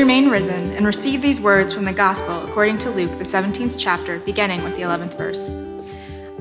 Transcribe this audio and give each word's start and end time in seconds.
remain 0.00 0.30
risen 0.30 0.70
and 0.72 0.86
receive 0.86 1.20
these 1.20 1.42
words 1.42 1.74
from 1.74 1.84
the 1.84 1.92
Gospel 1.92 2.42
according 2.48 2.78
to 2.78 2.90
Luke, 2.90 3.12
the 3.18 3.24
17th 3.24 3.76
chapter, 3.78 4.18
beginning 4.20 4.64
with 4.64 4.74
the 4.74 4.80
11th 4.80 5.14
verse. 5.18 5.50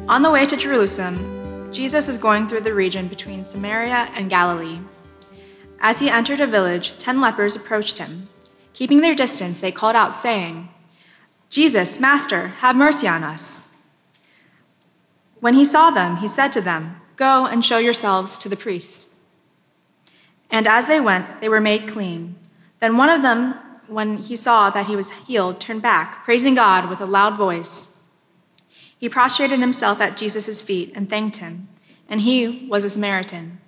On 0.08 0.22
the 0.22 0.32
way 0.32 0.46
to 0.46 0.56
Jerusalem, 0.56 1.70
Jesus 1.70 2.08
was 2.08 2.18
going 2.18 2.48
through 2.48 2.62
the 2.62 2.74
region 2.74 3.10
between 3.10 3.44
Samaria 3.44 4.10
and 4.16 4.30
Galilee. 4.30 4.80
As 5.82 6.00
he 6.00 6.10
entered 6.10 6.40
a 6.40 6.48
village, 6.48 6.96
ten 7.00 7.20
lepers 7.20 7.58
approached 7.58 7.98
him. 7.98 8.30
Keeping 8.72 9.02
their 9.02 9.14
distance, 9.14 9.60
they 9.60 9.74
called 9.74 9.98
out, 9.98 10.16
saying, 10.16 10.70
Jesus, 11.50 12.00
Master, 12.00 12.48
have 12.64 12.78
mercy 12.78 13.10
on 13.10 13.26
us. 13.26 13.90
When 15.42 15.54
he 15.54 15.66
saw 15.66 15.90
them, 15.90 16.16
he 16.16 16.30
said 16.30 16.54
to 16.54 16.62
them, 16.62 16.96
Go 17.18 17.46
and 17.46 17.66
show 17.66 17.78
yourselves 17.78 18.38
to 18.38 18.48
the 18.48 18.56
priests. 18.56 19.18
And 20.50 20.66
as 20.66 20.88
they 20.88 21.02
went, 21.02 21.42
they 21.42 21.50
were 21.50 21.60
made 21.60 21.90
clean. 21.90 22.39
Then 22.80 22.98
one 22.98 23.10
of 23.10 23.22
them, 23.22 23.56
when 23.88 24.18
he 24.18 24.36
saw 24.36 24.70
that 24.70 24.86
he 24.88 24.96
was 24.96 25.12
healed, 25.12 25.60
turned 25.60 25.82
back, 25.82 26.24
praising 26.24 26.56
God 26.56 26.90
with 26.90 27.02
a 27.02 27.06
loud 27.06 27.38
voice. 27.38 28.08
He 28.98 29.10
prostrated 29.10 29.60
himself 29.60 30.02
at 30.02 30.18
Jesus' 30.18 30.62
feet 30.62 30.92
and 30.96 31.10
thanked 31.10 31.38
him, 31.38 31.68
and 32.08 32.22
he 32.22 32.68
was 32.70 32.84
a 32.84 32.90
Samaritan. 32.90 33.60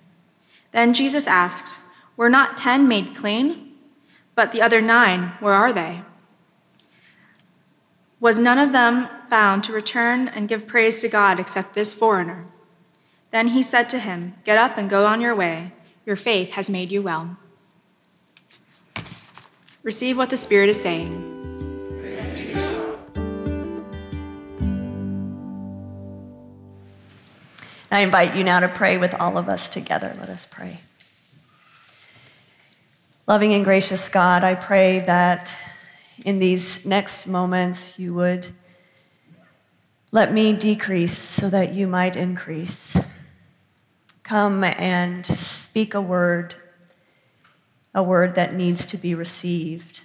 Then 0.72 0.94
Jesus 0.94 1.26
asked, 1.26 1.80
Were 2.16 2.30
not 2.30 2.56
ten 2.56 2.88
made 2.88 3.16
clean? 3.16 3.72
But 4.34 4.52
the 4.52 4.62
other 4.62 4.80
nine, 4.80 5.32
where 5.40 5.54
are 5.54 5.72
they? 5.72 6.02
Was 8.20 8.38
none 8.38 8.58
of 8.58 8.72
them 8.72 9.08
found 9.28 9.64
to 9.64 9.72
return 9.72 10.28
and 10.28 10.48
give 10.48 10.66
praise 10.66 11.00
to 11.00 11.08
God 11.08 11.40
except 11.40 11.74
this 11.74 11.92
foreigner? 11.92 12.46
Then 13.30 13.48
he 13.48 13.62
said 13.62 13.90
to 13.90 13.98
him, 13.98 14.34
Get 14.44 14.58
up 14.58 14.78
and 14.78 14.88
go 14.88 15.06
on 15.06 15.20
your 15.20 15.34
way. 15.34 15.72
Your 16.06 16.16
faith 16.16 16.52
has 16.52 16.70
made 16.70 16.92
you 16.92 17.02
well. 17.02 17.36
Receive 19.82 20.16
what 20.16 20.30
the 20.30 20.36
Spirit 20.36 20.68
is 20.68 20.80
saying. 20.80 21.28
I 27.90 28.00
invite 28.00 28.34
you 28.34 28.42
now 28.42 28.60
to 28.60 28.68
pray 28.68 28.96
with 28.96 29.12
all 29.12 29.36
of 29.36 29.48
us 29.48 29.68
together. 29.68 30.16
Let 30.18 30.30
us 30.30 30.46
pray. 30.46 30.80
Loving 33.26 33.52
and 33.52 33.64
gracious 33.64 34.08
God, 34.08 34.44
I 34.44 34.54
pray 34.54 35.00
that 35.00 35.54
in 36.24 36.38
these 36.38 36.86
next 36.86 37.26
moments 37.26 37.98
you 37.98 38.14
would 38.14 38.46
let 40.10 40.32
me 40.32 40.52
decrease 40.52 41.16
so 41.16 41.50
that 41.50 41.74
you 41.74 41.86
might 41.86 42.16
increase. 42.16 42.96
Come 44.22 44.64
and 44.64 45.26
speak 45.26 45.94
a 45.94 46.00
word, 46.00 46.54
a 47.94 48.02
word 48.02 48.34
that 48.34 48.54
needs 48.54 48.86
to 48.86 48.96
be 48.96 49.14
received 49.14 50.02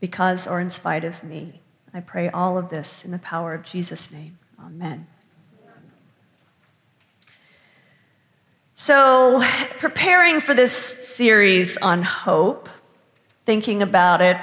because 0.00 0.46
or 0.46 0.60
in 0.60 0.70
spite 0.70 1.04
of 1.04 1.22
me. 1.22 1.60
I 1.94 2.00
pray 2.00 2.28
all 2.28 2.58
of 2.58 2.70
this 2.70 3.04
in 3.04 3.10
the 3.10 3.18
power 3.18 3.54
of 3.54 3.62
Jesus' 3.64 4.10
name. 4.10 4.38
Amen. 4.58 5.06
So, 8.74 9.44
preparing 9.78 10.40
for 10.40 10.54
this 10.54 10.72
series 10.72 11.76
on 11.76 12.02
hope, 12.02 12.68
thinking 13.44 13.82
about 13.82 14.20
it, 14.20 14.36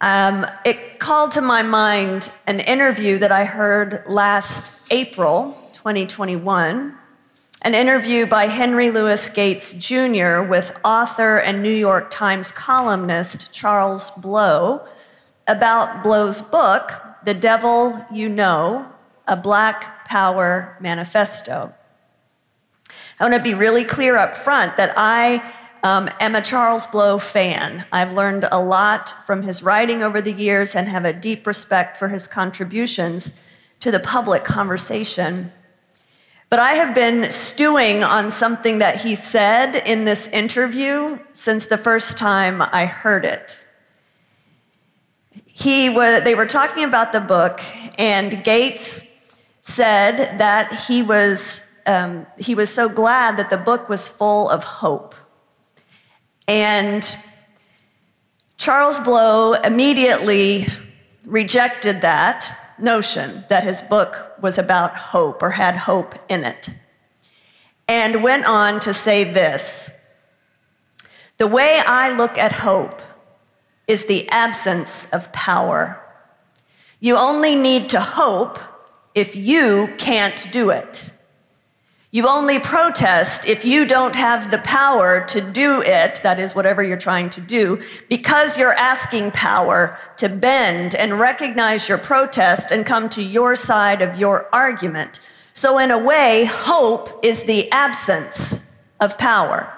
um, 0.00 0.46
it 0.64 0.98
called 0.98 1.32
to 1.32 1.40
my 1.40 1.62
mind 1.62 2.32
an 2.46 2.60
interview 2.60 3.18
that 3.18 3.30
I 3.30 3.44
heard 3.44 4.02
last 4.06 4.72
April 4.90 5.56
2021, 5.72 6.98
an 7.66 7.74
interview 7.74 8.26
by 8.26 8.46
Henry 8.46 8.90
Louis 8.90 9.28
Gates 9.30 9.72
Jr. 9.72 10.40
with 10.40 10.78
author 10.84 11.38
and 11.38 11.64
New 11.64 11.74
York 11.74 12.12
Times 12.12 12.52
columnist 12.52 13.52
Charles 13.52 14.10
Blow 14.10 14.86
about 15.48 16.04
Blow's 16.04 16.40
book, 16.40 16.92
The 17.24 17.34
Devil 17.34 18.06
You 18.12 18.28
Know, 18.28 18.88
a 19.26 19.36
Black 19.36 20.04
Power 20.04 20.78
Manifesto. 20.80 21.74
I 23.18 23.24
want 23.24 23.34
to 23.34 23.42
be 23.42 23.54
really 23.54 23.82
clear 23.82 24.16
up 24.16 24.36
front 24.36 24.76
that 24.76 24.94
I 24.96 25.42
um, 25.82 26.08
am 26.20 26.36
a 26.36 26.42
Charles 26.42 26.86
Blow 26.86 27.18
fan. 27.18 27.84
I've 27.90 28.12
learned 28.12 28.46
a 28.52 28.62
lot 28.62 29.08
from 29.26 29.42
his 29.42 29.64
writing 29.64 30.04
over 30.04 30.20
the 30.20 30.32
years 30.32 30.76
and 30.76 30.86
have 30.86 31.04
a 31.04 31.12
deep 31.12 31.44
respect 31.44 31.96
for 31.96 32.10
his 32.10 32.28
contributions 32.28 33.42
to 33.80 33.90
the 33.90 33.98
public 33.98 34.44
conversation. 34.44 35.50
But 36.48 36.60
I 36.60 36.74
have 36.74 36.94
been 36.94 37.30
stewing 37.30 38.04
on 38.04 38.30
something 38.30 38.78
that 38.78 39.00
he 39.00 39.16
said 39.16 39.74
in 39.74 40.04
this 40.04 40.28
interview 40.28 41.18
since 41.32 41.66
the 41.66 41.78
first 41.78 42.16
time 42.16 42.62
I 42.62 42.86
heard 42.86 43.24
it. 43.24 43.66
He 45.44 45.88
was, 45.88 46.22
they 46.22 46.34
were 46.34 46.46
talking 46.46 46.84
about 46.84 47.12
the 47.12 47.20
book, 47.20 47.60
and 47.98 48.44
Gates 48.44 49.02
said 49.62 50.38
that 50.38 50.72
he 50.86 51.02
was 51.02 51.62
um, 51.86 52.26
he 52.38 52.54
was 52.54 52.68
so 52.68 52.88
glad 52.88 53.36
that 53.36 53.48
the 53.48 53.56
book 53.56 53.88
was 53.88 54.08
full 54.08 54.50
of 54.50 54.64
hope. 54.64 55.14
And 56.48 57.08
Charles 58.56 58.98
Blow 58.98 59.54
immediately 59.54 60.66
rejected 61.24 62.00
that 62.00 62.65
notion 62.78 63.44
that 63.48 63.64
his 63.64 63.82
book 63.82 64.34
was 64.40 64.58
about 64.58 64.96
hope 64.96 65.42
or 65.42 65.50
had 65.50 65.76
hope 65.76 66.14
in 66.28 66.44
it, 66.44 66.70
and 67.88 68.22
went 68.22 68.46
on 68.46 68.80
to 68.80 68.92
say 68.92 69.24
this 69.24 69.92
The 71.38 71.46
way 71.46 71.80
I 71.84 72.16
look 72.16 72.38
at 72.38 72.52
hope 72.52 73.02
is 73.86 74.06
the 74.06 74.28
absence 74.28 75.10
of 75.12 75.32
power. 75.32 76.02
You 77.00 77.16
only 77.16 77.54
need 77.54 77.90
to 77.90 78.00
hope 78.00 78.58
if 79.14 79.36
you 79.36 79.94
can't 79.98 80.46
do 80.52 80.70
it. 80.70 81.12
You 82.16 82.26
only 82.28 82.58
protest 82.58 83.46
if 83.46 83.62
you 83.62 83.84
don't 83.84 84.16
have 84.16 84.50
the 84.50 84.56
power 84.60 85.26
to 85.26 85.40
do 85.42 85.82
it, 85.82 86.22
that 86.22 86.38
is, 86.38 86.54
whatever 86.54 86.82
you're 86.82 86.96
trying 86.96 87.28
to 87.28 87.42
do, 87.42 87.82
because 88.08 88.56
you're 88.56 88.72
asking 88.72 89.32
power 89.32 89.98
to 90.16 90.30
bend 90.30 90.94
and 90.94 91.20
recognize 91.20 91.90
your 91.90 91.98
protest 91.98 92.70
and 92.70 92.86
come 92.86 93.10
to 93.10 93.22
your 93.22 93.54
side 93.54 94.00
of 94.00 94.18
your 94.18 94.48
argument. 94.50 95.20
So, 95.52 95.76
in 95.76 95.90
a 95.90 95.98
way, 95.98 96.46
hope 96.46 97.22
is 97.22 97.42
the 97.42 97.70
absence 97.70 98.82
of 98.98 99.18
power. 99.18 99.70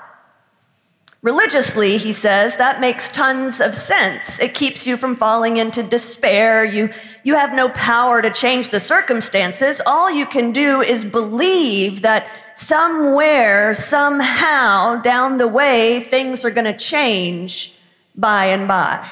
Religiously, 1.21 1.99
he 1.99 2.13
says, 2.13 2.57
that 2.59 2.81
makes 2.81 3.09
tons 3.09 3.61
of 3.61 3.75
sense. 3.75 4.39
It 4.39 4.55
keeps 4.55 4.87
you 4.87 4.97
from 4.97 5.17
falling 5.17 5.57
into 5.57 5.83
despair. 5.83 6.65
You, 6.65 6.91
you 7.25 7.35
have 7.35 7.53
no 7.57 7.71
power 7.71 8.23
to 8.23 8.31
change 8.31 8.69
the 8.69 8.79
circumstances. 8.79 9.81
All 9.85 10.09
you 10.13 10.27
can 10.27 10.53
do 10.53 10.81
is 10.81 11.05
believe 11.05 12.03
that 12.03 12.29
somewhere, 12.57 13.75
somehow, 13.75 15.01
down 15.01 15.39
the 15.39 15.49
way, 15.49 16.01
things 16.01 16.45
are 16.45 16.51
going 16.51 16.73
to 16.73 16.77
change 16.77 17.77
by 18.15 18.47
and 18.47 18.69
by. 18.69 19.09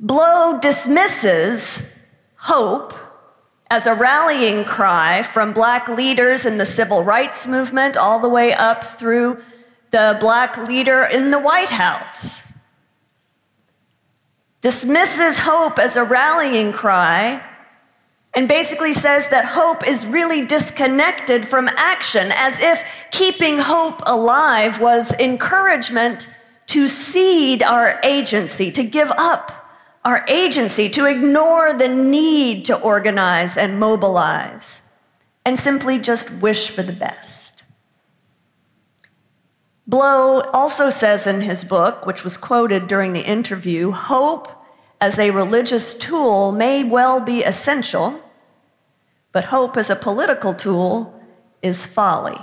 Blow 0.00 0.58
dismisses 0.60 1.96
hope 2.36 2.92
as 3.70 3.86
a 3.86 3.94
rallying 3.94 4.64
cry 4.64 5.22
from 5.22 5.52
black 5.52 5.88
leaders 5.88 6.46
in 6.46 6.58
the 6.58 6.66
civil 6.66 7.04
rights 7.04 7.46
movement 7.46 7.96
all 7.96 8.18
the 8.18 8.28
way 8.28 8.52
up 8.52 8.82
through 8.82 9.38
the 9.90 10.16
black 10.20 10.56
leader 10.68 11.06
in 11.12 11.30
the 11.30 11.38
White 11.38 11.70
House. 11.70 12.52
Dismisses 14.60 15.38
hope 15.38 15.78
as 15.78 15.96
a 15.96 16.04
rallying 16.04 16.72
cry 16.72 17.44
and 18.34 18.48
basically 18.48 18.94
says 18.94 19.28
that 19.28 19.44
hope 19.44 19.86
is 19.86 20.04
really 20.06 20.44
disconnected 20.44 21.46
from 21.46 21.68
action, 21.76 22.30
as 22.34 22.60
if 22.60 23.06
keeping 23.10 23.58
hope 23.58 24.00
alive 24.06 24.80
was 24.80 25.12
encouragement 25.18 26.28
to 26.66 26.88
cede 26.88 27.62
our 27.62 27.98
agency, 28.02 28.70
to 28.70 28.84
give 28.84 29.10
up 29.16 29.57
our 30.08 30.24
agency, 30.26 30.88
to 30.88 31.04
ignore 31.04 31.74
the 31.74 31.86
need 31.86 32.64
to 32.64 32.80
organize 32.80 33.58
and 33.58 33.78
mobilize, 33.78 34.88
and 35.44 35.58
simply 35.58 35.98
just 35.98 36.30
wish 36.40 36.70
for 36.70 36.82
the 36.82 36.94
best. 36.94 37.64
Blow 39.86 40.40
also 40.54 40.88
says 40.88 41.26
in 41.26 41.42
his 41.42 41.62
book, 41.62 42.06
which 42.06 42.24
was 42.24 42.38
quoted 42.38 42.86
during 42.88 43.12
the 43.12 43.28
interview, 43.28 43.90
hope 43.90 44.48
as 44.98 45.18
a 45.18 45.30
religious 45.30 45.92
tool 45.92 46.52
may 46.52 46.84
well 46.84 47.20
be 47.20 47.42
essential, 47.44 48.18
but 49.30 49.44
hope 49.44 49.76
as 49.76 49.90
a 49.90 49.94
political 49.96 50.54
tool 50.54 51.22
is 51.60 51.84
folly. 51.84 52.38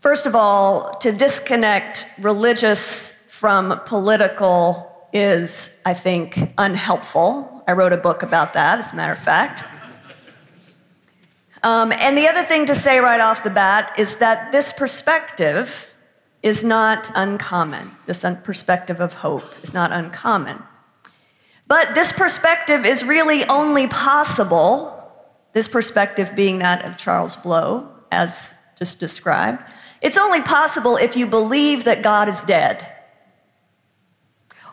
First 0.00 0.24
of 0.24 0.34
all, 0.34 0.94
to 1.00 1.12
disconnect 1.12 2.06
religious 2.18 3.12
from 3.28 3.78
political 3.84 4.90
is, 5.12 5.78
I 5.84 5.92
think, 5.92 6.38
unhelpful. 6.56 7.62
I 7.68 7.72
wrote 7.72 7.92
a 7.92 7.98
book 7.98 8.22
about 8.22 8.54
that, 8.54 8.78
as 8.78 8.94
a 8.94 8.96
matter 8.96 9.12
of 9.12 9.18
fact. 9.18 9.64
Um, 11.62 11.92
and 11.92 12.16
the 12.16 12.28
other 12.28 12.42
thing 12.42 12.64
to 12.66 12.74
say 12.74 12.98
right 12.98 13.20
off 13.20 13.44
the 13.44 13.50
bat 13.50 13.94
is 13.98 14.16
that 14.16 14.52
this 14.52 14.72
perspective 14.72 15.94
is 16.42 16.64
not 16.64 17.10
uncommon. 17.14 17.90
This 18.06 18.24
perspective 18.42 19.00
of 19.00 19.12
hope 19.12 19.44
is 19.62 19.74
not 19.74 19.92
uncommon. 19.92 20.62
But 21.68 21.94
this 21.94 22.10
perspective 22.10 22.86
is 22.86 23.04
really 23.04 23.44
only 23.44 23.86
possible, 23.86 25.12
this 25.52 25.68
perspective 25.68 26.34
being 26.34 26.60
that 26.60 26.86
of 26.86 26.96
Charles 26.96 27.36
Blow, 27.36 27.86
as 28.10 28.54
just 28.78 28.98
described. 28.98 29.62
It's 30.00 30.18
only 30.18 30.40
possible 30.40 30.96
if 30.96 31.16
you 31.16 31.26
believe 31.26 31.84
that 31.84 32.02
God 32.02 32.28
is 32.28 32.42
dead 32.42 32.86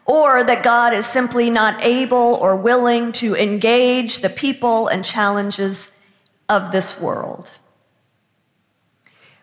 or 0.06 0.44
that 0.44 0.64
God 0.64 0.94
is 0.94 1.06
simply 1.06 1.50
not 1.50 1.84
able 1.84 2.18
or 2.18 2.56
willing 2.56 3.12
to 3.12 3.36
engage 3.36 4.20
the 4.20 4.30
people 4.30 4.88
and 4.88 5.04
challenges 5.04 6.00
of 6.48 6.72
this 6.72 7.00
world. 7.00 7.52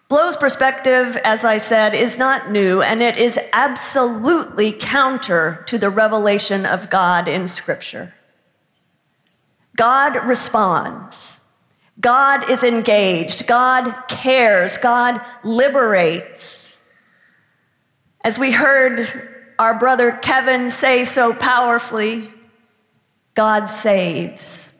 Blow's 0.08 0.36
perspective, 0.36 1.16
as 1.24 1.44
I 1.44 1.58
said, 1.58 1.94
is 1.94 2.18
not 2.18 2.50
new, 2.50 2.80
and 2.80 3.02
it 3.02 3.16
is 3.16 3.38
absolutely 3.52 4.72
counter 4.72 5.64
to 5.66 5.76
the 5.76 5.90
revelation 5.90 6.64
of 6.64 6.88
God 6.88 7.28
in 7.28 7.48
Scripture. 7.48 8.14
God 9.76 10.24
responds. 10.24 11.40
God 12.04 12.50
is 12.50 12.62
engaged. 12.62 13.46
God 13.46 14.08
cares. 14.08 14.76
God 14.76 15.24
liberates. 15.42 16.84
As 18.22 18.38
we 18.38 18.52
heard 18.52 19.08
our 19.58 19.78
brother 19.78 20.12
Kevin 20.12 20.68
say 20.68 21.06
so 21.06 21.32
powerfully 21.32 22.30
God 23.32 23.66
saves. 23.66 24.78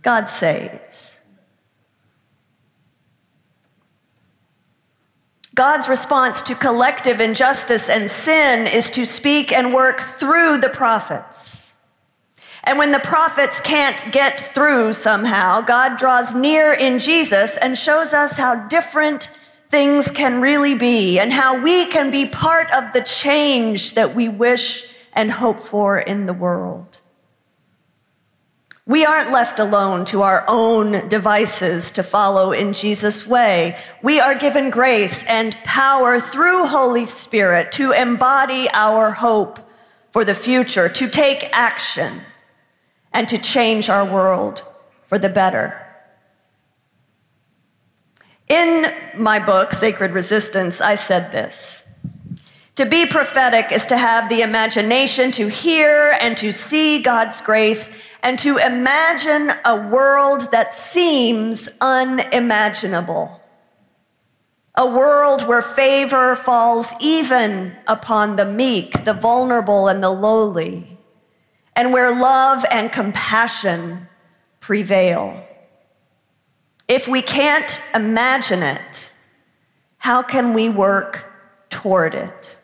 God 0.00 0.30
saves. 0.30 1.20
God's 5.54 5.86
response 5.86 6.40
to 6.42 6.54
collective 6.54 7.20
injustice 7.20 7.90
and 7.90 8.10
sin 8.10 8.66
is 8.66 8.88
to 8.90 9.04
speak 9.04 9.52
and 9.52 9.74
work 9.74 10.00
through 10.00 10.56
the 10.58 10.70
prophets. 10.70 11.63
And 12.64 12.78
when 12.78 12.92
the 12.92 12.98
prophets 12.98 13.60
can't 13.60 14.10
get 14.10 14.40
through 14.40 14.94
somehow, 14.94 15.60
God 15.60 15.98
draws 15.98 16.34
near 16.34 16.72
in 16.72 16.98
Jesus 16.98 17.58
and 17.58 17.76
shows 17.76 18.14
us 18.14 18.36
how 18.36 18.66
different 18.68 19.24
things 19.68 20.10
can 20.10 20.40
really 20.40 20.74
be 20.74 21.18
and 21.18 21.32
how 21.32 21.62
we 21.62 21.86
can 21.86 22.10
be 22.10 22.26
part 22.26 22.72
of 22.72 22.92
the 22.92 23.02
change 23.02 23.94
that 23.94 24.14
we 24.14 24.28
wish 24.28 24.86
and 25.12 25.30
hope 25.30 25.60
for 25.60 25.98
in 25.98 26.26
the 26.26 26.32
world. 26.32 27.00
We 28.86 29.06
aren't 29.06 29.32
left 29.32 29.58
alone 29.58 30.04
to 30.06 30.22
our 30.22 30.44
own 30.46 31.08
devices 31.08 31.90
to 31.92 32.02
follow 32.02 32.52
in 32.52 32.74
Jesus' 32.74 33.26
way. 33.26 33.78
We 34.02 34.20
are 34.20 34.34
given 34.34 34.68
grace 34.68 35.24
and 35.24 35.56
power 35.64 36.20
through 36.20 36.66
Holy 36.66 37.06
Spirit 37.06 37.72
to 37.72 37.92
embody 37.92 38.68
our 38.74 39.10
hope 39.10 39.58
for 40.12 40.24
the 40.24 40.34
future, 40.34 40.90
to 40.90 41.08
take 41.08 41.48
action, 41.52 42.20
and 43.14 43.28
to 43.28 43.38
change 43.38 43.88
our 43.88 44.04
world 44.04 44.64
for 45.06 45.18
the 45.18 45.28
better. 45.30 45.80
In 48.48 48.92
my 49.16 49.38
book, 49.38 49.72
Sacred 49.72 50.10
Resistance, 50.10 50.80
I 50.80 50.96
said 50.96 51.32
this 51.32 51.86
To 52.74 52.84
be 52.84 53.06
prophetic 53.06 53.72
is 53.72 53.86
to 53.86 53.96
have 53.96 54.28
the 54.28 54.42
imagination 54.42 55.30
to 55.32 55.48
hear 55.48 56.18
and 56.20 56.36
to 56.38 56.52
see 56.52 57.00
God's 57.00 57.40
grace 57.40 58.06
and 58.22 58.38
to 58.40 58.58
imagine 58.58 59.50
a 59.64 59.88
world 59.88 60.50
that 60.50 60.72
seems 60.72 61.68
unimaginable. 61.80 63.40
A 64.76 64.90
world 64.90 65.46
where 65.46 65.62
favor 65.62 66.34
falls 66.34 66.92
even 67.00 67.76
upon 67.86 68.34
the 68.34 68.44
meek, 68.44 69.04
the 69.04 69.14
vulnerable, 69.14 69.86
and 69.86 70.02
the 70.02 70.10
lowly, 70.10 70.93
and 71.76 71.92
where 71.92 72.18
love 72.18 72.64
and 72.70 72.92
compassion 72.92 74.08
prevail. 74.60 75.46
If 76.88 77.08
we 77.08 77.22
can't 77.22 77.80
imagine 77.94 78.62
it, 78.62 79.10
how 79.98 80.22
can 80.22 80.52
we 80.54 80.68
work 80.68 81.32
toward 81.70 82.14
it? 82.14 82.58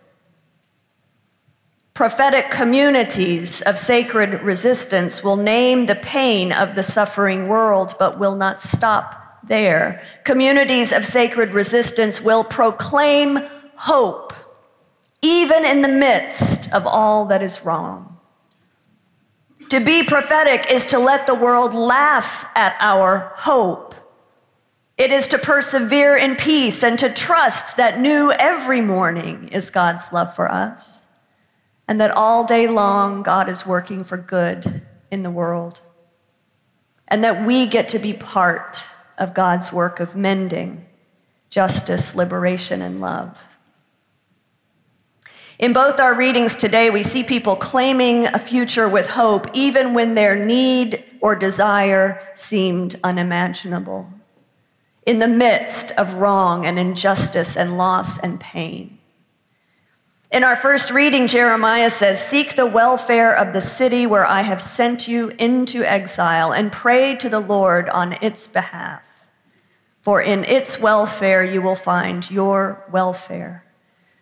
Prophetic 1.94 2.50
communities 2.50 3.60
of 3.62 3.78
sacred 3.78 4.42
resistance 4.42 5.22
will 5.22 5.36
name 5.36 5.86
the 5.86 5.96
pain 5.96 6.52
of 6.52 6.74
the 6.74 6.82
suffering 6.82 7.48
world, 7.48 7.94
but 7.98 8.18
will 8.18 8.36
not 8.36 8.60
stop 8.60 9.40
there. 9.44 10.02
Communities 10.24 10.92
of 10.92 11.04
sacred 11.04 11.50
resistance 11.50 12.20
will 12.20 12.44
proclaim 12.44 13.38
hope, 13.76 14.32
even 15.20 15.64
in 15.64 15.82
the 15.82 15.88
midst 15.88 16.72
of 16.72 16.86
all 16.86 17.26
that 17.26 17.42
is 17.42 17.64
wrong. 17.64 18.09
To 19.70 19.80
be 19.80 20.04
prophetic 20.04 20.70
is 20.70 20.84
to 20.86 20.98
let 20.98 21.26
the 21.26 21.34
world 21.34 21.74
laugh 21.74 22.50
at 22.54 22.76
our 22.80 23.32
hope 23.36 23.90
it 25.00 25.12
is 25.12 25.28
to 25.28 25.38
persevere 25.38 26.14
in 26.14 26.36
peace 26.36 26.84
and 26.84 26.98
to 26.98 27.08
trust 27.08 27.78
that 27.78 27.98
new 27.98 28.30
every 28.32 28.82
morning 28.82 29.48
is 29.48 29.70
God's 29.70 30.12
love 30.12 30.34
for 30.34 30.46
us, 30.46 31.06
and 31.88 31.98
that 32.02 32.14
all 32.14 32.44
day 32.44 32.66
long 32.66 33.22
God 33.22 33.48
is 33.48 33.64
working 33.64 34.04
for 34.04 34.18
good 34.18 34.82
in 35.10 35.22
the 35.22 35.30
world, 35.30 35.80
and 37.08 37.24
that 37.24 37.46
we 37.46 37.64
get 37.64 37.88
to 37.88 37.98
be 37.98 38.12
part 38.12 38.78
of 39.16 39.32
God's 39.32 39.72
work 39.72 40.00
of 40.00 40.14
mending, 40.14 40.84
justice, 41.48 42.14
liberation, 42.14 42.82
and 42.82 43.00
love. 43.00 43.42
In 45.60 45.74
both 45.74 46.00
our 46.00 46.14
readings 46.14 46.56
today, 46.56 46.88
we 46.88 47.02
see 47.02 47.22
people 47.22 47.54
claiming 47.54 48.24
a 48.24 48.38
future 48.38 48.88
with 48.88 49.10
hope, 49.10 49.46
even 49.52 49.92
when 49.92 50.14
their 50.14 50.34
need 50.34 51.04
or 51.20 51.36
desire 51.36 52.26
seemed 52.34 52.98
unimaginable 53.04 54.10
in 55.04 55.18
the 55.18 55.28
midst 55.28 55.90
of 55.98 56.14
wrong 56.14 56.64
and 56.64 56.78
injustice 56.78 57.58
and 57.58 57.76
loss 57.76 58.18
and 58.18 58.40
pain. 58.40 58.96
In 60.30 60.44
our 60.44 60.56
first 60.56 60.90
reading, 60.90 61.26
Jeremiah 61.26 61.90
says, 61.90 62.26
Seek 62.26 62.56
the 62.56 62.64
welfare 62.64 63.36
of 63.36 63.52
the 63.52 63.60
city 63.60 64.06
where 64.06 64.24
I 64.24 64.40
have 64.40 64.62
sent 64.62 65.08
you 65.08 65.30
into 65.38 65.84
exile 65.84 66.54
and 66.54 66.72
pray 66.72 67.16
to 67.16 67.28
the 67.28 67.40
Lord 67.40 67.90
on 67.90 68.14
its 68.22 68.46
behalf. 68.46 69.28
For 70.00 70.22
in 70.22 70.44
its 70.44 70.80
welfare 70.80 71.44
you 71.44 71.60
will 71.60 71.76
find 71.76 72.30
your 72.30 72.82
welfare. 72.90 73.66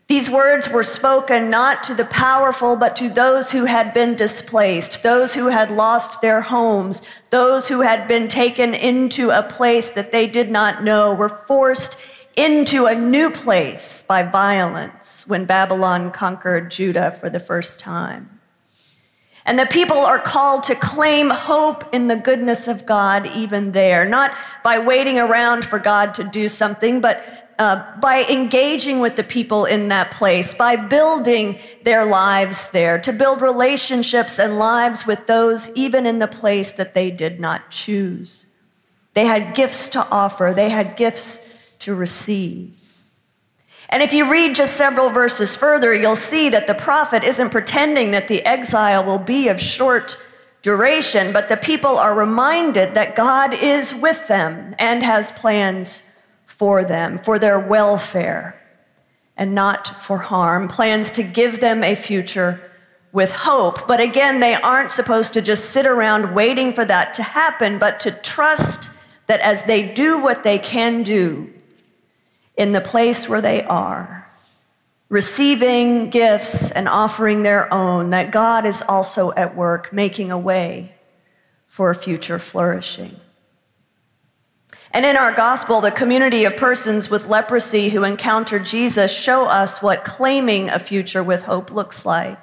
These 0.08 0.30
words 0.30 0.70
were 0.70 0.84
spoken 0.84 1.50
not 1.50 1.84
to 1.84 1.94
the 1.94 2.06
powerful, 2.06 2.76
but 2.76 2.96
to 2.96 3.10
those 3.10 3.50
who 3.50 3.66
had 3.66 3.92
been 3.92 4.14
displaced, 4.14 5.02
those 5.02 5.34
who 5.34 5.48
had 5.48 5.70
lost 5.70 6.22
their 6.22 6.40
homes, 6.40 7.22
those 7.28 7.68
who 7.68 7.82
had 7.82 8.08
been 8.08 8.26
taken 8.26 8.72
into 8.72 9.28
a 9.28 9.42
place 9.42 9.90
that 9.90 10.10
they 10.10 10.26
did 10.26 10.50
not 10.50 10.82
know, 10.82 11.14
were 11.14 11.28
forced 11.28 11.98
into 12.36 12.86
a 12.86 12.94
new 12.94 13.30
place 13.30 14.02
by 14.02 14.22
violence 14.22 15.26
when 15.26 15.44
Babylon 15.44 16.10
conquered 16.10 16.70
Judah 16.70 17.10
for 17.10 17.28
the 17.28 17.40
first 17.40 17.78
time. 17.78 18.40
And 19.44 19.58
the 19.58 19.66
people 19.66 19.98
are 19.98 20.18
called 20.18 20.62
to 20.64 20.74
claim 20.74 21.28
hope 21.28 21.84
in 21.94 22.08
the 22.08 22.16
goodness 22.16 22.66
of 22.66 22.86
God 22.86 23.26
even 23.36 23.72
there, 23.72 24.06
not 24.06 24.34
by 24.64 24.78
waiting 24.78 25.18
around 25.18 25.66
for 25.66 25.78
God 25.78 26.14
to 26.14 26.24
do 26.24 26.48
something, 26.48 27.02
but 27.02 27.47
uh, 27.58 27.84
by 28.00 28.24
engaging 28.30 29.00
with 29.00 29.16
the 29.16 29.24
people 29.24 29.64
in 29.64 29.88
that 29.88 30.12
place, 30.12 30.54
by 30.54 30.76
building 30.76 31.58
their 31.82 32.04
lives 32.04 32.70
there, 32.70 32.98
to 33.00 33.12
build 33.12 33.42
relationships 33.42 34.38
and 34.38 34.58
lives 34.58 35.06
with 35.06 35.26
those 35.26 35.68
even 35.74 36.06
in 36.06 36.20
the 36.20 36.28
place 36.28 36.72
that 36.72 36.94
they 36.94 37.10
did 37.10 37.40
not 37.40 37.70
choose. 37.70 38.46
They 39.14 39.26
had 39.26 39.54
gifts 39.54 39.88
to 39.90 40.06
offer, 40.10 40.52
they 40.54 40.68
had 40.68 40.96
gifts 40.96 41.74
to 41.80 41.94
receive. 41.94 42.74
And 43.90 44.02
if 44.02 44.12
you 44.12 44.30
read 44.30 44.54
just 44.54 44.76
several 44.76 45.10
verses 45.10 45.56
further, 45.56 45.94
you'll 45.94 46.14
see 46.14 46.50
that 46.50 46.66
the 46.66 46.74
prophet 46.74 47.24
isn't 47.24 47.50
pretending 47.50 48.10
that 48.10 48.28
the 48.28 48.44
exile 48.44 49.02
will 49.02 49.18
be 49.18 49.48
of 49.48 49.58
short 49.58 50.18
duration, 50.62 51.32
but 51.32 51.48
the 51.48 51.56
people 51.56 51.96
are 51.96 52.14
reminded 52.14 52.94
that 52.94 53.16
God 53.16 53.54
is 53.54 53.94
with 53.94 54.28
them 54.28 54.74
and 54.78 55.02
has 55.02 55.32
plans 55.32 56.07
for 56.58 56.82
them, 56.82 57.18
for 57.18 57.38
their 57.38 57.60
welfare, 57.60 58.60
and 59.36 59.54
not 59.54 59.86
for 59.86 60.18
harm, 60.18 60.66
plans 60.66 61.12
to 61.12 61.22
give 61.22 61.60
them 61.60 61.84
a 61.84 61.94
future 61.94 62.60
with 63.12 63.30
hope. 63.30 63.86
But 63.86 64.00
again, 64.00 64.40
they 64.40 64.56
aren't 64.56 64.90
supposed 64.90 65.34
to 65.34 65.40
just 65.40 65.66
sit 65.66 65.86
around 65.86 66.34
waiting 66.34 66.72
for 66.72 66.84
that 66.84 67.14
to 67.14 67.22
happen, 67.22 67.78
but 67.78 68.00
to 68.00 68.10
trust 68.10 69.24
that 69.28 69.38
as 69.40 69.62
they 69.62 69.94
do 69.94 70.20
what 70.20 70.42
they 70.42 70.58
can 70.58 71.04
do 71.04 71.48
in 72.56 72.72
the 72.72 72.80
place 72.80 73.28
where 73.28 73.40
they 73.40 73.62
are, 73.62 74.28
receiving 75.08 76.10
gifts 76.10 76.72
and 76.72 76.88
offering 76.88 77.44
their 77.44 77.72
own, 77.72 78.10
that 78.10 78.32
God 78.32 78.66
is 78.66 78.82
also 78.82 79.32
at 79.34 79.54
work 79.54 79.92
making 79.92 80.32
a 80.32 80.38
way 80.38 80.92
for 81.68 81.90
a 81.90 81.94
future 81.94 82.40
flourishing. 82.40 83.14
And 84.92 85.04
in 85.04 85.16
our 85.16 85.32
gospel, 85.32 85.80
the 85.80 85.90
community 85.90 86.44
of 86.44 86.56
persons 86.56 87.10
with 87.10 87.28
leprosy 87.28 87.90
who 87.90 88.04
encounter 88.04 88.58
Jesus 88.58 89.12
show 89.12 89.44
us 89.44 89.82
what 89.82 90.04
claiming 90.04 90.70
a 90.70 90.78
future 90.78 91.22
with 91.22 91.44
hope 91.44 91.70
looks 91.70 92.06
like. 92.06 92.38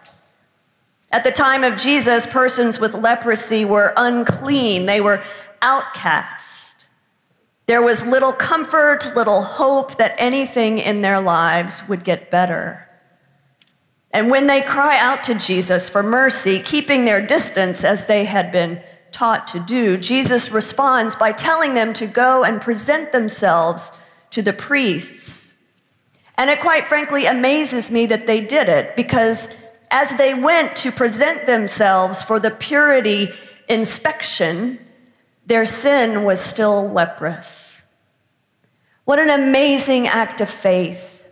At 1.12 1.24
the 1.24 1.32
time 1.32 1.64
of 1.64 1.78
Jesus, 1.78 2.26
persons 2.26 2.80
with 2.80 2.94
leprosy 2.94 3.66
were 3.66 3.94
unclean, 3.98 4.86
they 4.86 5.02
were 5.02 5.24
outcast. 5.62 6.86
There 7.68 7.82
was 7.82 8.06
little 8.06 8.34
comfort, 8.34 9.16
little 9.16 9.42
hope 9.42 9.98
that 9.98 10.16
anything 10.20 10.78
in 10.78 11.02
their 11.02 11.20
lives 11.20 11.88
would 11.88 12.04
get 12.04 12.30
better. 12.30 12.88
And 14.14 14.30
when 14.30 14.48
they 14.48 14.62
cry 14.62 15.00
out 15.00 15.24
to 15.26 15.34
Jesus 15.36 15.90
for 15.90 16.04
mercy, 16.04 16.60
keeping 16.60 17.06
their 17.06 17.26
distance 17.26 17.84
as 17.84 18.06
they 18.06 18.26
had 18.26 18.52
been 18.52 18.82
taught 19.16 19.48
to 19.48 19.60
do, 19.62 19.96
Jesus 19.96 20.52
responds 20.52 21.16
by 21.16 21.32
telling 21.32 21.74
them 21.74 21.94
to 21.94 22.06
go 22.06 22.44
and 22.44 22.62
present 22.62 23.14
themselves 23.14 23.98
to 24.32 24.42
the 24.42 24.52
priests. 24.52 25.58
And 26.38 26.50
it 26.50 26.60
quite 26.60 26.86
frankly 26.86 27.26
amazes 27.26 27.90
me 27.90 28.08
that 28.08 28.28
they 28.28 28.42
did 28.42 28.68
it 28.68 28.98
because 28.98 29.48
as 29.90 30.18
they 30.18 30.34
went 30.34 30.76
to 30.78 30.92
present 30.92 31.46
themselves 31.46 32.24
for 32.24 32.42
the 32.42 32.52
purity 32.52 33.30
inspection, 33.70 34.80
their 35.46 35.66
sin 35.66 36.26
was 36.26 36.42
still 36.42 36.90
leprous. 36.90 37.86
What 39.06 39.20
an 39.20 39.30
amazing 39.30 40.08
act 40.08 40.42
of 40.42 40.50
faith. 40.50 41.26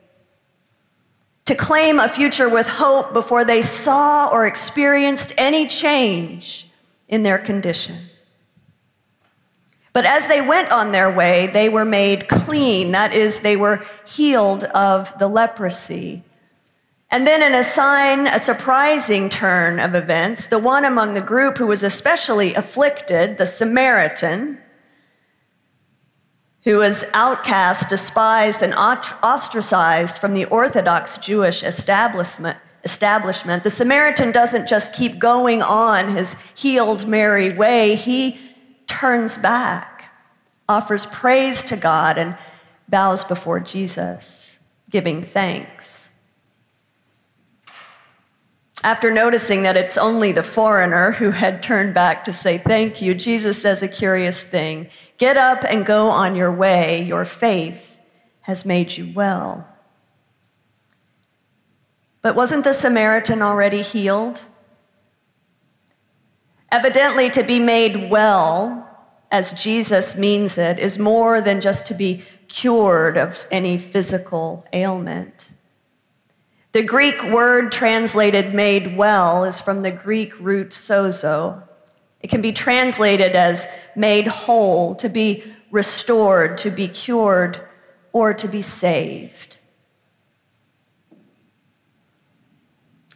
To 1.48 1.56
claim 1.56 2.00
a 2.00 2.08
future 2.08 2.48
with 2.48 2.70
hope 2.70 3.12
before 3.12 3.44
they 3.44 3.62
saw 3.62 4.30
or 4.32 4.46
experienced 4.46 5.34
any 5.38 5.68
change 5.68 6.70
in 7.08 7.24
their 7.24 7.38
condition. 7.38 7.98
But 9.94 10.06
as 10.06 10.26
they 10.26 10.42
went 10.42 10.72
on 10.72 10.92
their 10.92 11.12
way, 11.12 11.48
they 11.48 11.70
were 11.70 11.86
made 11.86 12.28
clean. 12.28 12.92
That 12.92 13.14
is, 13.14 13.40
they 13.40 13.56
were 13.56 13.86
healed 14.08 14.64
of 14.66 15.18
the 15.20 15.28
leprosy. 15.28 16.24
And 17.12 17.28
then, 17.28 17.44
in 17.44 17.54
a 17.54 17.64
sign, 17.64 18.26
a 18.26 18.40
surprising 18.40 19.30
turn 19.30 19.80
of 19.80 19.94
events, 19.94 20.48
the 20.48 20.58
one 20.58 20.84
among 20.84 21.14
the 21.14 21.22
group 21.22 21.60
who 21.60 21.68
was 21.68 21.84
especially 21.84 22.56
afflicted, 22.56 23.38
the 23.38 23.46
Samaritan, 23.46 24.58
who 26.64 26.78
was 26.80 27.06
outcast, 27.14 27.88
despised, 27.88 28.64
and 28.64 28.74
ostracized 28.74 30.18
from 30.18 30.34
the 30.34 30.46
Orthodox 30.46 31.20
Jewish 31.20 31.62
establishment, 31.62 32.58
establishment. 32.84 33.64
The 33.64 33.70
Samaritan 33.70 34.32
doesn't 34.32 34.68
just 34.68 34.94
keep 34.94 35.20
going 35.20 35.62
on 35.62 36.10
his 36.10 36.52
healed, 36.52 37.08
merry 37.08 37.54
way, 37.54 37.96
he 37.96 38.40
turns 38.88 39.38
back, 39.38 40.12
offers 40.68 41.06
praise 41.08 41.64
to 41.64 41.76
God, 41.76 42.18
and 42.18 42.38
bows 42.90 43.24
before 43.24 43.60
Jesus, 43.60 44.60
giving 44.90 45.24
thanks. 45.24 46.10
After 48.84 49.12
noticing 49.12 49.64
that 49.64 49.78
it's 49.78 49.98
only 49.98 50.34
the 50.34 50.44
foreigner 50.44 51.12
who 51.12 51.32
had 51.32 51.64
turned 51.64 51.94
back 51.94 52.26
to 52.26 52.34
say 52.34 52.58
thank 52.58 53.02
you, 53.02 53.14
Jesus 53.14 53.62
says 53.62 53.82
a 53.82 53.88
curious 53.88 54.44
thing 54.44 54.90
Get 55.18 55.38
up 55.38 55.64
and 55.64 55.86
go 55.86 56.08
on 56.08 56.36
your 56.36 56.52
way. 56.52 57.02
Your 57.02 57.24
faith 57.24 58.02
has 58.42 58.66
made 58.66 58.98
you 58.98 59.14
well. 59.16 59.73
But 62.24 62.36
wasn't 62.36 62.64
the 62.64 62.74
Samaritan 62.74 63.42
already 63.42 63.84
healed? 63.84 64.44
Evidently, 66.72 67.30
to 67.30 67.44
be 67.44 67.60
made 67.60 68.10
well, 68.10 68.90
as 69.30 69.62
Jesus 69.62 70.18
means 70.18 70.58
it, 70.58 70.80
is 70.80 70.98
more 70.98 71.42
than 71.42 71.62
just 71.62 71.86
to 71.88 71.94
be 71.94 72.24
cured 72.48 73.18
of 73.18 73.46
any 73.52 73.78
physical 73.78 74.66
ailment. 74.74 75.52
The 76.72 76.82
Greek 76.82 77.22
word 77.26 77.72
translated 77.72 78.56
made 78.56 78.98
well 78.98 79.44
is 79.44 79.60
from 79.60 79.84
the 79.84 79.92
Greek 79.92 80.40
root 80.40 80.70
sozo. 80.70 81.62
It 82.22 82.30
can 82.30 82.42
be 82.42 82.54
translated 82.54 83.36
as 83.36 83.68
made 83.96 84.28
whole, 84.28 84.96
to 84.96 85.10
be 85.10 85.44
restored, 85.72 86.58
to 86.60 86.72
be 86.72 86.88
cured, 86.88 87.60
or 88.14 88.34
to 88.34 88.48
be 88.48 88.62
saved. 88.62 89.58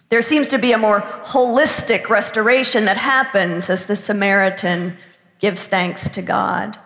There 0.10 0.22
seems 0.22 0.48
to 0.50 0.58
be 0.58 0.72
a 0.72 0.78
more 0.78 1.02
holistic 1.02 2.10
restoration 2.10 2.86
that 2.86 2.98
happens 2.98 3.70
as 3.70 3.86
the 3.86 3.96
Samaritan 3.96 4.98
gives 5.40 5.66
thanks 5.66 6.10
to 6.10 6.22
God. 6.22 6.78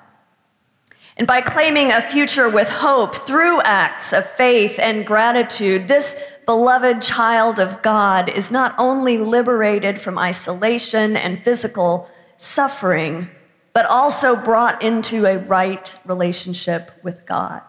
And 1.18 1.28
by 1.28 1.42
claiming 1.42 1.92
a 1.92 2.02
future 2.02 2.50
with 2.50 2.68
hope 2.70 3.16
through 3.16 3.62
acts 3.62 4.12
of 4.12 4.26
faith 4.26 4.80
and 4.80 5.06
gratitude, 5.06 5.88
this 5.88 6.20
beloved 6.46 7.02
child 7.02 7.60
of 7.60 7.82
God 7.82 8.30
is 8.30 8.50
not 8.50 8.74
only 8.78 9.18
liberated 9.18 10.02
from 10.02 10.18
isolation 10.18 11.16
and 11.16 11.44
physical 11.44 12.10
suffering, 12.38 13.30
but 13.74 13.86
also 13.86 14.36
brought 14.36 14.84
into 14.84 15.26
a 15.26 15.38
right 15.38 15.96
relationship 16.06 16.92
with 17.04 17.26
God. 17.26 17.62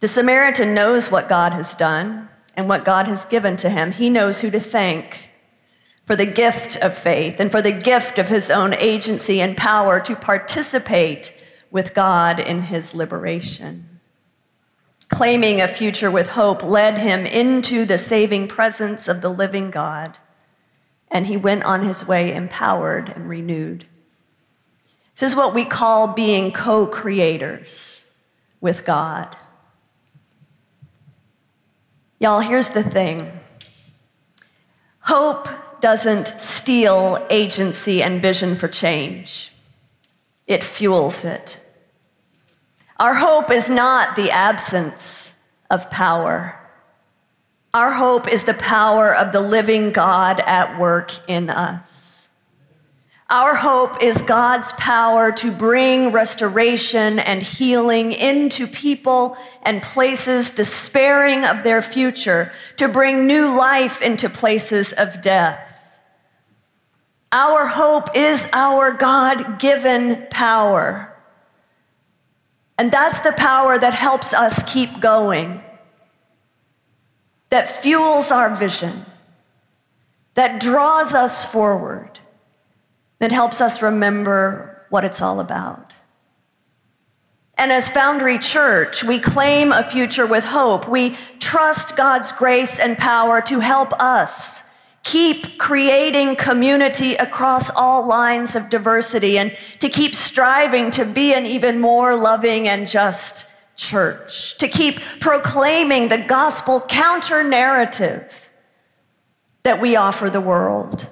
The 0.00 0.08
Samaritan 0.08 0.74
knows 0.74 1.10
what 1.10 1.28
God 1.28 1.52
has 1.52 1.74
done 1.74 2.28
and 2.58 2.68
what 2.68 2.84
God 2.84 3.06
has 3.06 3.24
given 3.24 3.56
to 3.58 3.70
him. 3.70 3.92
He 3.92 4.10
knows 4.10 4.40
who 4.40 4.50
to 4.50 4.58
thank 4.58 5.30
for 6.04 6.16
the 6.16 6.26
gift 6.26 6.76
of 6.78 6.92
faith 6.92 7.38
and 7.38 7.52
for 7.52 7.62
the 7.62 7.70
gift 7.70 8.18
of 8.18 8.26
his 8.26 8.50
own 8.50 8.74
agency 8.74 9.40
and 9.40 9.56
power 9.56 10.00
to 10.00 10.16
participate 10.16 11.32
with 11.70 11.94
God 11.94 12.40
in 12.40 12.62
his 12.62 12.96
liberation. 12.96 14.00
Claiming 15.08 15.60
a 15.60 15.68
future 15.68 16.10
with 16.10 16.30
hope 16.30 16.64
led 16.64 16.98
him 16.98 17.26
into 17.26 17.84
the 17.84 17.96
saving 17.96 18.48
presence 18.48 19.06
of 19.06 19.22
the 19.22 19.30
living 19.30 19.70
God, 19.70 20.18
and 21.12 21.28
he 21.28 21.36
went 21.36 21.64
on 21.64 21.84
his 21.84 22.08
way 22.08 22.34
empowered 22.34 23.08
and 23.08 23.28
renewed. 23.28 23.86
This 25.16 25.30
is 25.30 25.36
what 25.36 25.54
we 25.54 25.64
call 25.64 26.08
being 26.08 26.50
co 26.50 26.88
creators 26.88 28.04
with 28.60 28.84
God. 28.84 29.36
Y'all, 32.20 32.40
here's 32.40 32.68
the 32.68 32.82
thing 32.82 33.30
hope 35.00 35.48
doesn't 35.80 36.26
steal 36.40 37.24
agency 37.30 38.02
and 38.02 38.20
vision 38.20 38.56
for 38.56 38.68
change, 38.68 39.52
it 40.46 40.64
fuels 40.64 41.24
it. 41.24 41.60
Our 42.98 43.14
hope 43.14 43.50
is 43.52 43.70
not 43.70 44.16
the 44.16 44.32
absence 44.32 45.38
of 45.70 45.88
power. 45.88 46.58
Our 47.72 47.92
hope 47.92 48.26
is 48.26 48.42
the 48.44 48.54
power 48.54 49.14
of 49.14 49.30
the 49.30 49.40
living 49.40 49.92
God 49.92 50.40
at 50.40 50.80
work 50.80 51.12
in 51.28 51.48
us. 51.48 52.07
Our 53.30 53.54
hope 53.54 54.02
is 54.02 54.22
God's 54.22 54.72
power 54.72 55.30
to 55.32 55.52
bring 55.52 56.12
restoration 56.12 57.18
and 57.18 57.42
healing 57.42 58.12
into 58.12 58.66
people 58.66 59.36
and 59.62 59.82
places 59.82 60.48
despairing 60.48 61.44
of 61.44 61.62
their 61.62 61.82
future, 61.82 62.52
to 62.78 62.88
bring 62.88 63.26
new 63.26 63.54
life 63.54 64.00
into 64.00 64.30
places 64.30 64.94
of 64.94 65.20
death. 65.20 66.00
Our 67.30 67.66
hope 67.66 68.16
is 68.16 68.48
our 68.54 68.92
God 68.92 69.58
given 69.60 70.26
power. 70.30 71.14
And 72.78 72.90
that's 72.90 73.20
the 73.20 73.32
power 73.32 73.78
that 73.78 73.92
helps 73.92 74.32
us 74.32 74.62
keep 74.72 75.00
going, 75.00 75.62
that 77.50 77.68
fuels 77.68 78.30
our 78.30 78.56
vision, 78.56 79.04
that 80.32 80.60
draws 80.60 81.12
us 81.12 81.44
forward 81.44 82.18
that 83.18 83.32
helps 83.32 83.60
us 83.60 83.82
remember 83.82 84.86
what 84.90 85.04
it's 85.04 85.20
all 85.20 85.40
about. 85.40 85.94
And 87.56 87.72
as 87.72 87.88
Foundry 87.88 88.38
Church, 88.38 89.02
we 89.02 89.18
claim 89.18 89.72
a 89.72 89.82
future 89.82 90.26
with 90.26 90.44
hope. 90.44 90.88
We 90.88 91.16
trust 91.40 91.96
God's 91.96 92.30
grace 92.30 92.78
and 92.78 92.96
power 92.96 93.40
to 93.42 93.58
help 93.58 93.92
us 94.00 94.62
keep 95.02 95.58
creating 95.58 96.36
community 96.36 97.14
across 97.14 97.70
all 97.70 98.06
lines 98.06 98.54
of 98.54 98.70
diversity 98.70 99.38
and 99.38 99.54
to 99.80 99.88
keep 99.88 100.14
striving 100.14 100.90
to 100.92 101.04
be 101.04 101.34
an 101.34 101.46
even 101.46 101.80
more 101.80 102.14
loving 102.14 102.68
and 102.68 102.86
just 102.86 103.50
church, 103.74 104.58
to 104.58 104.68
keep 104.68 105.00
proclaiming 105.18 106.08
the 106.08 106.18
gospel 106.18 106.80
counter 106.80 107.42
narrative 107.42 108.50
that 109.62 109.80
we 109.80 109.96
offer 109.96 110.30
the 110.30 110.40
world. 110.40 111.08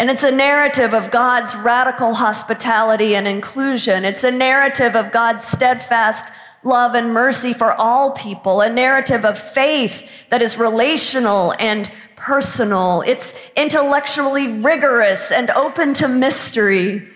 And 0.00 0.10
it's 0.10 0.22
a 0.22 0.30
narrative 0.30 0.94
of 0.94 1.10
God's 1.10 1.56
radical 1.56 2.14
hospitality 2.14 3.16
and 3.16 3.26
inclusion. 3.26 4.04
It's 4.04 4.22
a 4.22 4.30
narrative 4.30 4.94
of 4.94 5.10
God's 5.10 5.44
steadfast 5.44 6.32
love 6.62 6.94
and 6.94 7.12
mercy 7.12 7.52
for 7.52 7.72
all 7.72 8.12
people, 8.12 8.60
a 8.60 8.70
narrative 8.70 9.24
of 9.24 9.38
faith 9.38 10.28
that 10.28 10.42
is 10.42 10.56
relational 10.56 11.54
and 11.58 11.90
personal. 12.16 13.02
It's 13.06 13.50
intellectually 13.56 14.60
rigorous 14.60 15.32
and 15.32 15.50
open 15.50 15.94
to 15.94 16.08
mystery. 16.08 17.08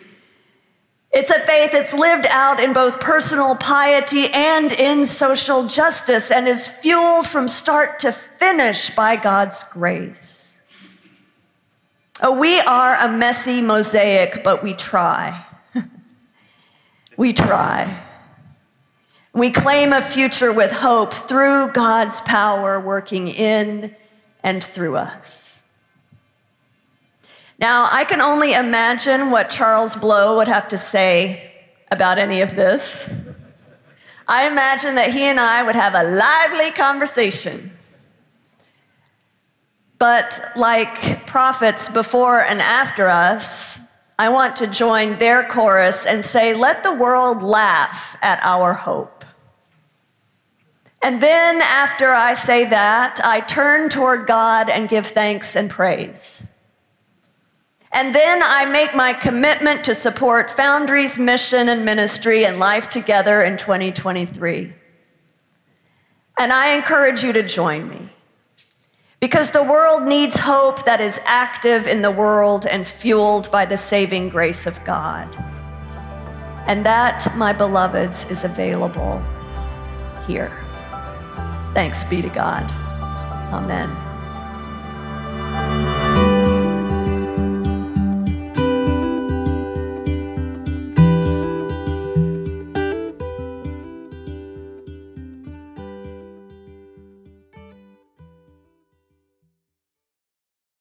It's 1.12 1.30
a 1.30 1.40
faith 1.40 1.72
that's 1.72 1.92
lived 1.92 2.26
out 2.26 2.58
in 2.58 2.72
both 2.72 3.00
personal 3.00 3.54
piety 3.56 4.28
and 4.32 4.72
in 4.72 5.04
social 5.04 5.66
justice 5.66 6.30
and 6.30 6.48
is 6.48 6.66
fueled 6.66 7.26
from 7.26 7.48
start 7.48 7.98
to 8.00 8.12
finish 8.12 8.90
by 8.94 9.16
God's 9.16 9.62
grace. 9.64 10.41
Oh, 12.24 12.38
we 12.38 12.60
are 12.60 12.94
a 12.94 13.08
messy 13.08 13.60
mosaic, 13.60 14.44
but 14.44 14.62
we 14.62 14.74
try. 14.74 15.44
we 17.16 17.32
try. 17.32 18.00
We 19.32 19.50
claim 19.50 19.92
a 19.92 20.00
future 20.00 20.52
with 20.52 20.70
hope 20.70 21.12
through 21.12 21.72
God's 21.72 22.20
power 22.20 22.78
working 22.78 23.26
in 23.26 23.96
and 24.44 24.62
through 24.62 24.94
us. 24.94 25.64
Now, 27.58 27.88
I 27.90 28.04
can 28.04 28.20
only 28.20 28.52
imagine 28.52 29.30
what 29.30 29.50
Charles 29.50 29.96
Blow 29.96 30.36
would 30.36 30.48
have 30.48 30.68
to 30.68 30.78
say 30.78 31.50
about 31.90 32.18
any 32.18 32.40
of 32.40 32.54
this. 32.54 33.12
I 34.28 34.46
imagine 34.46 34.94
that 34.94 35.10
he 35.10 35.24
and 35.24 35.40
I 35.40 35.64
would 35.64 35.74
have 35.74 35.94
a 35.96 36.04
lively 36.04 36.70
conversation. 36.70 37.72
But 40.02 40.40
like 40.56 41.28
prophets 41.28 41.88
before 41.88 42.40
and 42.40 42.60
after 42.60 43.06
us, 43.06 43.78
I 44.18 44.30
want 44.30 44.56
to 44.56 44.66
join 44.66 45.16
their 45.20 45.44
chorus 45.44 46.06
and 46.06 46.24
say, 46.24 46.54
Let 46.54 46.82
the 46.82 46.92
world 46.92 47.40
laugh 47.40 48.18
at 48.20 48.40
our 48.42 48.74
hope. 48.74 49.24
And 51.02 51.22
then, 51.22 51.62
after 51.62 52.08
I 52.08 52.34
say 52.34 52.64
that, 52.64 53.20
I 53.22 53.38
turn 53.42 53.88
toward 53.90 54.26
God 54.26 54.68
and 54.68 54.88
give 54.88 55.06
thanks 55.06 55.54
and 55.54 55.70
praise. 55.70 56.50
And 57.92 58.12
then 58.12 58.42
I 58.42 58.64
make 58.64 58.96
my 58.96 59.12
commitment 59.12 59.84
to 59.84 59.94
support 59.94 60.50
Foundry's 60.50 61.16
mission 61.16 61.68
and 61.68 61.84
ministry 61.84 62.44
and 62.44 62.58
life 62.58 62.90
together 62.90 63.40
in 63.40 63.56
2023. 63.56 64.72
And 66.40 66.52
I 66.52 66.74
encourage 66.74 67.22
you 67.22 67.32
to 67.34 67.44
join 67.44 67.88
me 67.88 68.10
because 69.22 69.52
the 69.52 69.62
world 69.62 70.02
needs 70.02 70.36
hope 70.36 70.84
that 70.84 71.00
is 71.00 71.20
active 71.26 71.86
in 71.86 72.02
the 72.02 72.10
world 72.10 72.66
and 72.66 72.84
fueled 72.84 73.48
by 73.52 73.64
the 73.64 73.76
saving 73.76 74.28
grace 74.28 74.66
of 74.66 74.84
God. 74.84 75.32
And 76.66 76.84
that, 76.84 77.32
my 77.36 77.52
beloveds, 77.52 78.24
is 78.32 78.42
available 78.42 79.22
here. 80.26 80.50
Thanks 81.72 82.02
be 82.02 82.20
to 82.20 82.28
God. 82.30 82.68
Amen. 83.52 84.01